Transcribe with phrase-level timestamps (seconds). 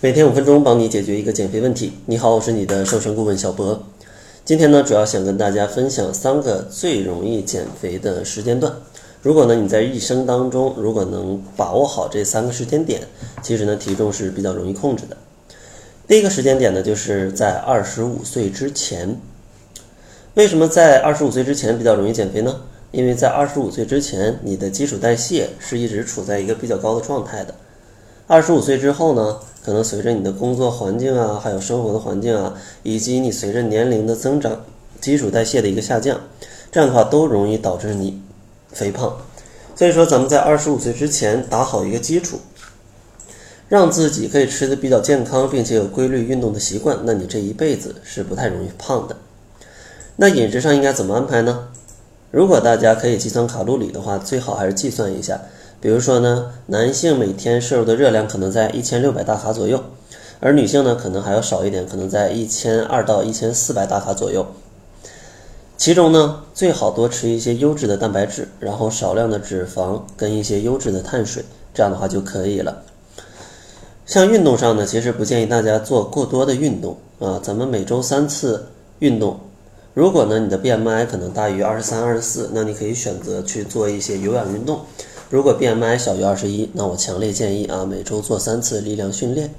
[0.00, 1.92] 每天五分钟，帮你解决一个减肥问题。
[2.06, 3.82] 你好，我是你的瘦身顾问小博。
[4.44, 8.72] 今天呢，主要想跟大家分享三个最容易减肥的时间段。
[9.22, 13.00] 如果呢你在一生当中，如果能把握好这三个时间点，
[13.42, 15.16] 其实呢体重是比较容易控制的。
[16.06, 19.20] 第一个时间点呢，就是在二十五岁之前。
[20.34, 22.60] 为什么在二十五岁之前比较容易减肥呢？
[22.92, 27.52] 因为在二十五岁之前，你的基础代谢是一直处在一个比较高的状态的。
[28.28, 34.66] 二十五岁之后呢，可能随着你的工作环境啊，还有生活的环境啊，以及你随着年龄的增长，
[35.00, 36.20] 基础代谢的一个下降，
[36.70, 38.20] 这样的话都容易导致你
[38.70, 39.16] 肥胖。
[39.74, 42.38] 所以说，咱们在二十五岁之前打好一个基础，
[43.66, 49.16] 让自己可以吃的比较健康，并且有规律运动的习惯，那你这一辈子是不太容易胖的。
[50.16, 51.68] 那饮食上应该怎么安排呢？
[52.30, 55.40] 如果大家可以计算卡路里的话，最好还是计算一下。
[55.80, 59.82] 比如说呢，男性每天摄入的热量可能在一千六百大卡左右，
[60.40, 64.46] 而女性呢可能还要少一点，可能在一千二到一千四百大卡左右。
[65.78, 72.82] 其中呢，最好多吃一些优质的蛋白质，然后少量的脂肪跟一些优质的碳水，这样的话就可以了。
[74.04, 78.66] 像运动上呢，其实不建议大家做过多的运动啊，咱们每周三次
[78.98, 79.38] 运动。
[79.98, 84.82] 如果呢你的 BMI 可能大于二十三、二十四，那你可以选择去做一些有氧运动。
[85.28, 89.52] 如果 BMI 小于二十一，那我强烈建议啊，每周做三次力量训练。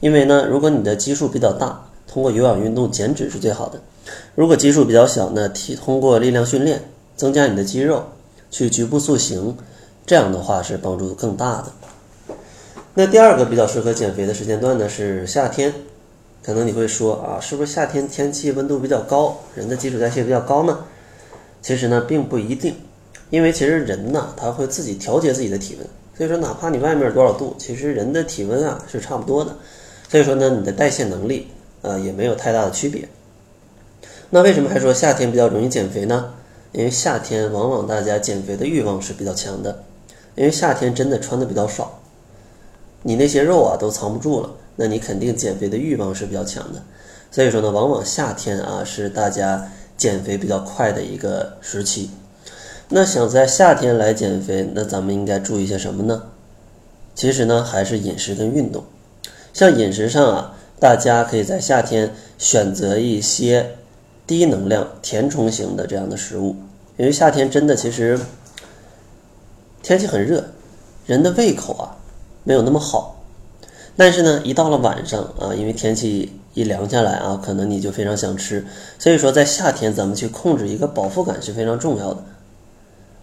[0.00, 3.80] 因为呢，如果你的基数比较大，通过有氧运动减脂是最好的；
[4.34, 6.80] 如果基数比较小，那提通过力量训练
[7.14, 8.04] 增加你的肌肉，
[8.50, 9.58] 去局部塑形，
[10.06, 12.36] 这样的话是帮助更大的。
[12.94, 15.74] 那第二个比较适合减肥的时间段呢是夏天，
[16.42, 20.78] 可能你会说啊，是不是夏天天气温度比较高，人的基础代谢比较高呢？
[21.62, 22.74] 其实呢，并不一定。
[23.28, 29.54] 因为其实人呢，他会自己调节自己的体温，所以说哪怕你外面多少度，其实人的体温啊是差不多的，
[30.08, 31.46] 所以说呢，你的代谢能力
[31.82, 33.08] 呃也没有太大的区别。
[34.30, 36.32] 那为什么还说夏天比较容易减肥呢？
[36.72, 39.84] 因为夏天往往大家减肥的欲望是比较强的，
[40.34, 42.00] 因为夏天真的穿的比较少，
[43.02, 46.82] 你那些肉啊都藏不住了，那你肯定减肥的欲望是比较强的，
[47.30, 52.08] 所以说呢，往往夏天啊是大家减肥比较快的一个时期。
[52.88, 56.22] 那想在夏天来减肥，那咱们应该注意些什么呢？
[57.14, 58.82] 其实呢，还是饮食跟运动。
[59.52, 63.76] 像饮食上啊，大家可以在夏天选择一些
[64.26, 66.56] 低能量、填充型的这样的食物，
[66.96, 68.18] 因为夏天真的其实
[69.82, 70.42] 天气很热，
[71.04, 71.98] 人的胃口啊
[72.44, 73.19] 没有那么好。
[73.96, 78.64] 但是呢，一到了晚上啊，因为天气一凉下来啊，可能你就非常想吃。
[78.98, 82.24] 所以说，在夏天咱们去控制一个饱腹感是非常重要的。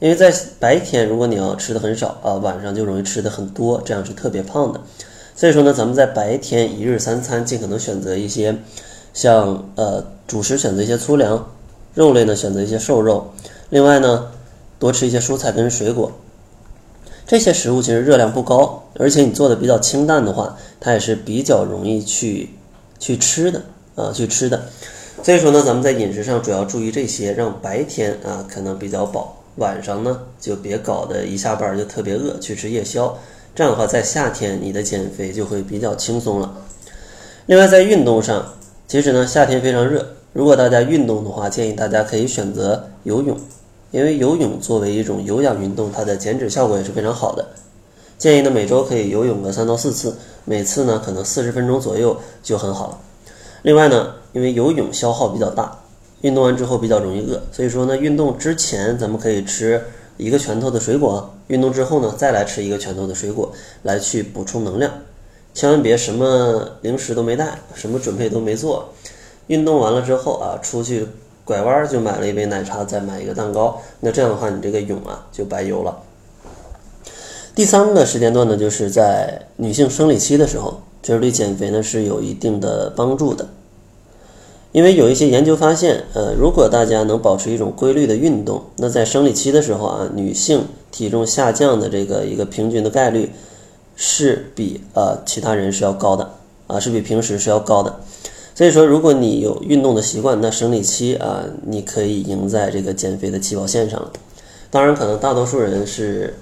[0.00, 4.80] 因为在白天，如果你要吃的很少啊，晚上就容易吃的很多，这样是特别胖的。
[5.34, 8.56] 所以说呢，咱们在白天一日三餐尽可能选择一些，
[9.14, 11.50] 像呃主食选择一些粗粮，
[11.94, 13.32] 肉类呢选择一些瘦肉，
[13.70, 14.28] 另外呢
[14.78, 16.12] 多吃一些蔬菜跟水果。
[17.28, 22.48] 这些食物其实热量不高，而且你做的比较清淡的话，它也是比较容易去
[22.98, 23.62] 去吃的
[23.96, 24.62] 啊，去吃的。
[25.22, 29.36] 所以说呢，咱们在饮食上主要注意这些，让白天啊可能比较饱。
[29.56, 33.14] 晚上呢，就别搞得一下班就特别饿，去吃夜宵。
[33.54, 36.50] 这样的话，在夏天你的减肥就会比较轻松了。
[37.44, 38.54] 另外，在运动上，
[38.86, 40.14] 其实呢，夏天非常热。
[40.32, 43.36] 如果大家运动的话，建议大家可以选择游泳，
[43.90, 47.48] 因为游泳作为一种有氧运动，它的减脂效果也是非常好的。
[48.18, 52.98] 建议呢，每周可以游泳个三到四次，每次呢可能四十分钟左右就很好了。
[53.62, 55.78] 另外呢，因为游泳消耗比较大。
[56.22, 59.80] 运动完之后比较容易饿，所以说呢，运动之前咱们可以吃
[60.16, 63.52] 一个拳头的水果，运动之后呢，再来吃一个拳头的水果
[63.84, 64.92] 来去补充能量。
[65.54, 68.88] 千万别什么零食都没带，什么准备都没做，
[69.46, 71.06] 运动完了之后啊，出去
[71.48, 75.96] 拐弯就买了一杯奶茶，再买一个蛋糕，那这样的话你这个泳啊就白游了。
[77.54, 83.48] 第三个时间段呢，就是在女性生理期的时候，这是对减肥呢是有一定的帮助的。
[84.72, 93.32] 因为有一些研究发现，呃，如果大家能保持一种规律的运动，那在生理期的时候啊，女性体重下降的这个一个平均的概率
[93.96, 96.30] 是比呃其他人是要高的
[96.66, 98.00] 啊，是比平时是要高的。
[98.58, 104.12] 所以说，如果你有运动的习惯，那生理期啊，你可以赢在这个减肥的起跑线上了。
[104.68, 106.34] 当然，可能大多数人是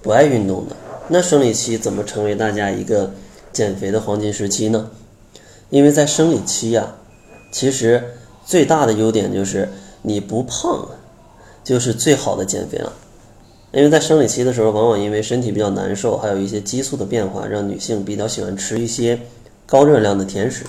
[0.00, 0.76] 不爱运动的。
[1.08, 3.12] 那生理期怎么成为大家一个
[3.52, 4.90] 减肥的黄金时期呢？
[5.70, 6.94] 因为在生理期呀。
[7.50, 8.00] 其实
[8.46, 9.68] 最大的优点就是
[10.02, 10.88] 你不胖，
[11.64, 12.92] 就是最好的减肥了。
[13.72, 19.18] 因为在生理期的时候，往往因为身体比较难受，还有一些激素的变化，让女性比较喜欢吃一些
[19.66, 20.64] 高热量的甜食，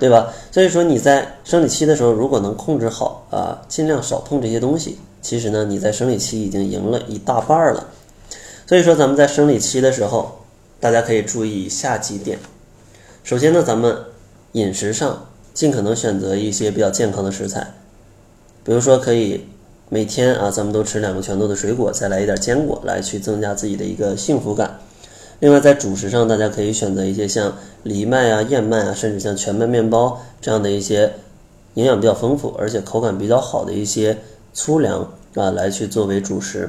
[0.00, 0.32] 对吧？
[0.50, 7.86] 所以说你在生理期的时候，如果能控制好啊，尽量少碰这些东西，其实呢，你在生理期已经赢了一大半了。
[8.66, 10.40] 所以说咱们在生理期的时候，
[10.80, 12.38] 大家可以注意以下几点。
[13.22, 13.96] 首先呢，咱们
[14.52, 17.74] 饮食上尽可能选择一些比较健康的食材，
[18.64, 19.44] 比如说可以。
[19.92, 24.78] 每天啊，咱们都吃两个拳头的水果，再来一点坚果，来去增加自己的一个幸福感。
[25.40, 31.14] 另外，在主食上，大家可以选择一些像藜麦啊、燕麦啊，甚至像全麦面包这样的一些
[31.74, 34.18] 营养比较丰富，而且口感比较好的一些
[34.52, 36.68] 粗粮啊，来去作为主食。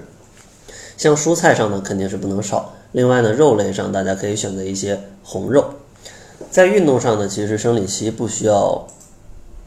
[0.95, 2.73] 像蔬菜上呢，肯定是不能少。
[2.93, 5.65] 另外呢，肉类上，大家可以选择一些红肉。
[6.49, 8.87] 在运动上呢，其实生理期不需要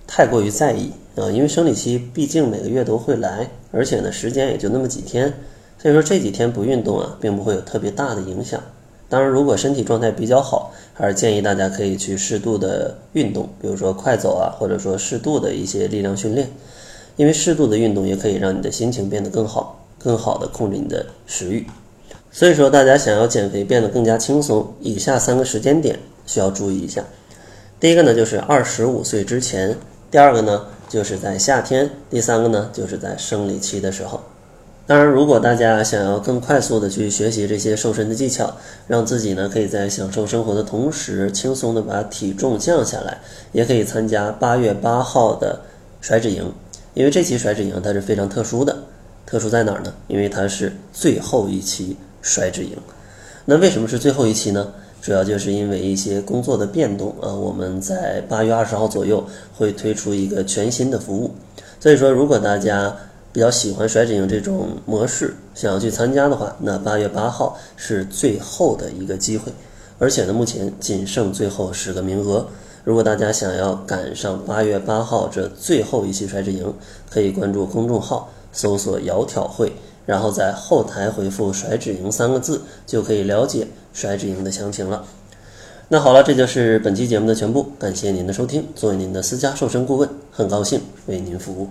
[0.06, 0.92] 太过于在意。
[1.16, 5.32] 啊，因为生理期毕竟每个月都会来，而且呢时间也就那么几天，
[5.78, 8.60] 所以说这几天不运动啊，并不会有特别大的影响。
[9.14, 16.50] 当然，如果身体状态比较好，还是建议大家可以去适度的运动，比如说快走啊，或者说适度的一些力量训练，
[17.14, 21.64] 因为适度的运动也可以让你的心情变得更好，更好的控制你的食欲。
[22.32, 25.96] 所以说，大家想要减肥变得更加轻松，以下三个时间点
[26.26, 27.04] 需要注意一下。
[27.78, 29.74] 第一个呢，就是二十五岁之前；
[30.10, 30.66] 第二个呢。
[30.86, 34.20] 就是在夏天，第三个呢，就是在生理期的时候。
[34.86, 38.54] 当然，如果大家想要更快速的去学习这些瘦身的技巧，
[38.86, 43.18] 让自己呢可以在享受生活的同时，轻松的把体重降下来，
[43.52, 45.60] 也可以参加八月八号的
[46.02, 46.52] 甩脂营。
[46.92, 48.76] 因为这期甩脂营它是非常特殊的，
[49.24, 49.94] 特殊在哪儿呢？
[50.06, 52.76] 因为它是最后一期甩脂营。
[53.46, 54.70] 那为什么是最后一期呢？
[55.00, 59.26] 主要就是因为一些工作的变动啊，我们在八月二十号左右
[59.56, 61.30] 会推出一个全新的服务，
[61.80, 62.94] 所以说如果大家
[63.34, 69.52] 比较喜欢甩脂营这种模式，想要去参加的话，那八月八号是最后的一个机会，
[69.98, 72.46] 而且呢，目前仅剩最后十个名额。
[72.84, 76.72] 如果大家想要赶上八月八号这最后一期甩脂营，
[77.10, 79.72] 可以关注公众号，搜索“窈窕会”。
[80.06, 85.04] 然后在后台回复“甩脂营”三个字，就可以了解甩脂营的详情了。
[85.88, 88.64] 那好了，这就是本期节目的全部，感谢您的收听。
[88.76, 91.68] 作为您的私家瘦身顾问，很高兴为您服务。